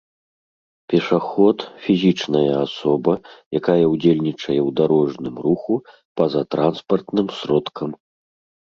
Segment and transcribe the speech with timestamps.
[0.93, 3.13] пешаход— фізічная асоба,
[3.61, 5.73] якая ўдзельнічае ў дарожным руху
[6.21, 7.89] па-за транспартным сродкам